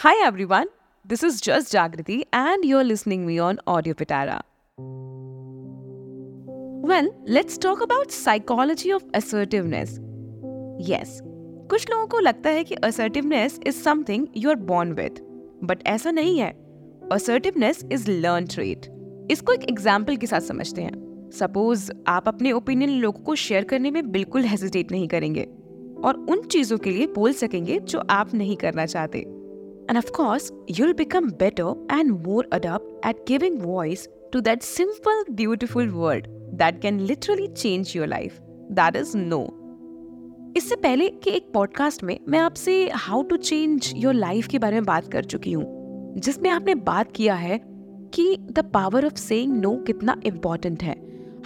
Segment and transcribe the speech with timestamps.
[0.00, 0.68] Hi everyone,
[1.04, 4.42] this is Just Jagriti and you're listening me on Audio Pitara.
[6.88, 9.98] Well, let's talk about psychology of assertiveness.
[10.90, 11.20] Yes,
[11.70, 15.18] कुछ लोगों को लगता है कि assertiveness is something you are born with,
[15.62, 16.52] but ऐसा नहीं है.
[17.12, 18.86] Assertiveness is learned trait.
[19.30, 23.90] इसको एक एग्ज़ाम्पल के साथ समझते हैं सपोज़ आप अपने ओपिनियन लोगों को शेयर करने
[23.90, 25.46] में बिल्कुल हेजिटेट नहीं करेंगे
[26.04, 29.37] और उन चीज़ों के लिए बोल सकेंगे जो आप नहीं करना चाहते
[29.88, 34.02] and of course you'll become better and more adept at giving voice
[34.32, 36.28] to that simple beautiful word
[36.62, 38.42] that can literally change your life
[38.80, 39.40] that is no
[40.56, 44.76] इससे पहले कि एक पॉडकास्ट में मैं आपसे how to change your life के बारे
[44.76, 47.58] में बात कर चुकी हूँ जिसमें आपने बात किया है
[48.14, 50.96] कि the power of saying no कितना इम्पोर्टेंट है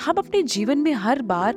[0.00, 1.54] हम अपने जीवन में हर बार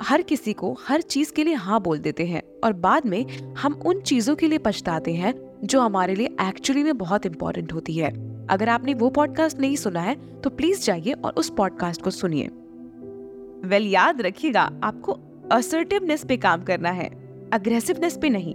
[0.00, 3.74] हर किसी को हर चीज़ के लिए हाँ बोल देते हैं और बाद में हम
[3.86, 5.34] उन चीज़ों के लिए पछताते हैं
[5.64, 8.10] जो हमारे लिए एक्चुअली में बहुत इंपॉर्टेंट होती है।
[8.46, 12.44] अगर आपने वो पॉडकास्ट नहीं सुना है तो प्लीज़ जाइए और उस पॉडकास्ट को सुनिए।
[12.44, 15.18] वेल well, याद रखिएगा आपको
[15.52, 17.08] असर्टिवनेस पे काम करना है
[17.52, 18.54] अग्रेसिवनेस पे नहीं।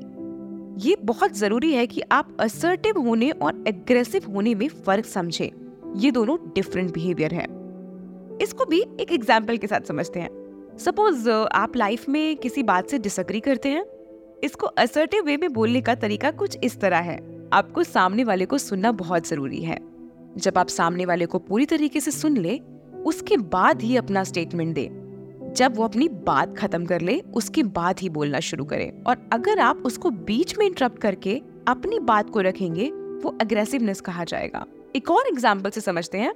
[0.77, 5.49] ये बहुत ज़रूरी है कि आप असर्टिव होने और एग्रेसिव होने में फ़र्क समझें।
[5.95, 7.45] ये दोनों डिफरेंट बिहेवियर है।
[8.41, 10.44] इसको भी एक एग्ज़ाम्पल के साथ समझते हैं।
[10.79, 13.83] सपोज़ आप लाइफ में किसी बात से डिसअग्री करते हैं।
[14.43, 17.17] इसको असर्टिव वे में बोलने का तरीका कुछ इस तरह है।
[17.53, 19.77] आपको सामने वाले को सुनना बहुत ज़रूरी है।
[20.37, 22.59] जब आप सामने वाले को पूरी तरीके से सुन ले,
[23.05, 24.89] उसके बाद ही अपना स्टेटमेंट दे।
[25.53, 29.59] जब वो अपनी बात खत्म कर ले, उसके बाद ही बोलना शुरू करे। और अगर
[29.59, 34.65] आप उसको बीच में इंटरप्ट करके अपनी बात को रखेंगे, वो अग्रेसिवनेस कहा जाएगा।
[34.95, 36.33] एक और एग्ज़ाम्पल से समझते हैं।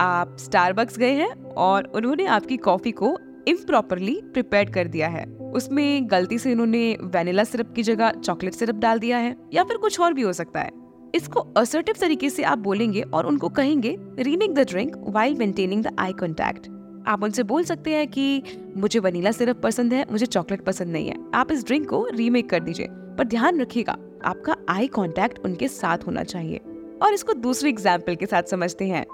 [0.00, 3.16] आप स्टारबक्स गए हैं और उन्होंने आपकी कॉफ़ी को
[3.46, 8.74] इम्प्रॉपरली प्रिपेयर कर दिया है। उसमें गलती से उन्होंने वेनिला सिरप की जगह चॉकलेट सिरप
[8.74, 10.70] डाल दिया है, या फिर कुछ और भी हो सकता है।
[11.14, 15.96] इसको असर्टिव तरीके से आप बोलेंगे और उनको कहेंगे remake the drink while maintaining the
[15.98, 16.68] eye contact
[17.08, 18.42] आप उनसे बोल सकते हैं कि,
[18.76, 22.48] मुझे वनीला सिरप पसंद है, मुझे चॉकलेट पसंद नहीं है। आप इस ड्रिंक को रीमेक
[22.50, 26.60] कर दीजिए, पर ध्यान रखिएगा, आपका आई कॉन्टैक्ट उनके साथ होना चाहिए।
[27.02, 29.04] और इसको दूसरे एग्ज़ाम्पल के साथ समझते हैं।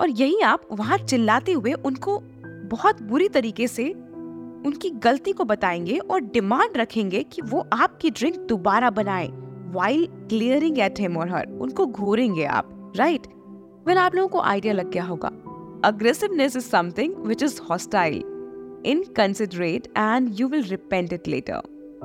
[0.00, 2.22] और यही आप वहाँ चिल्लाते हुए उनको
[2.64, 3.90] बहुत बुरी तरीके से
[4.66, 9.28] उनकी गलती को बताएँगे और डिमांड रखेंगे कि वो आपकी ड्रिंक दोबारा बनाए
[9.72, 13.26] वाइल क्लियरिंग एट हिम और हर उनको घूरेंगे आप राइट
[13.86, 15.28] वेल आप लोगों को आइडिया लग गया होगा।
[15.84, 18.22] Aggressiveness is something which is hostile
[18.86, 21.60] inconsiderate and you will repent it later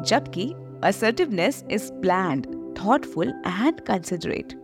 [0.08, 0.54] जबकि
[0.84, 4.59] assertiveness is planned, thoughtful and considerate.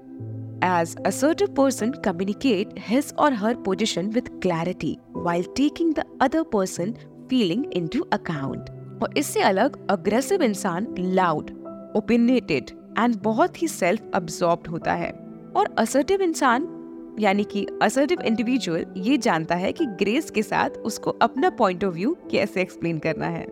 [0.65, 6.93] As assertive person communicate his or her position with clarity while taking the other person
[7.33, 8.69] feeling into account.
[9.03, 11.49] और इससे अलग aggressive इंसान loud
[11.95, 12.65] ओपिनेटेड
[12.99, 15.11] and बहुत ही self absorb होता है।
[15.55, 16.71] और assertive इंसान
[17.19, 21.93] यानी कि असर्टिव इंडिविजुअल ये जानता है कि ग्रेस के साथ उसको अपना पॉइंट ऑफ़
[21.93, 23.45] व्यू कैसे एक्सप्लेन करना है।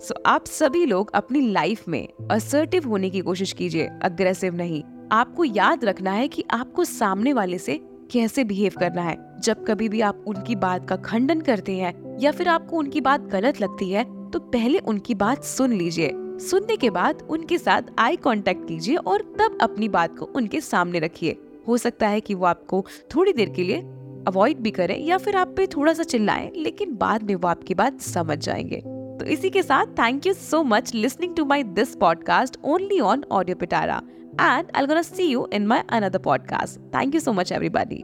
[0.00, 4.82] सो so, आप सभी लोग अपनी लाइफ में असर्टिव होने की कोशिश कीजिए अग्रेसिव नहीं।
[5.12, 7.78] आपको याद रखना है कि आपको सामने वाले से
[8.12, 12.32] कैसे बिहेव करना है। जब कभी भी आप उनकी बात का खंडन करते हैं या
[12.32, 16.10] फिर आपको उनकी बात गलत लगती है तो पहले उनकी बात सुन लीजिए।
[16.40, 20.98] सुनने के बाद उनके साथ आई कांटेक्ट कीजिए और तब अपनी बात को उनके सामने
[20.98, 21.36] रखिए।
[21.68, 22.84] हो सकता है कि वो आपको
[23.14, 23.80] थोड़ी देर के लिए
[24.28, 27.74] अवॉइड भी करें या फिर आप पे थोड़ा सा चिल्लाएँ, लेकिन बाद में वो आपकी
[27.74, 28.82] बात समझ जाएँगे।
[29.20, 33.24] तो इसी के साथ thank you so much listening to my this podcast only on
[33.32, 34.00] audio Pitara
[34.40, 38.02] and I gonna see you in my another podcast thank you so much everybody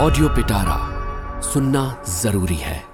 [0.00, 0.78] audio Pitara
[1.40, 2.89] सुनना ज़रूरी है।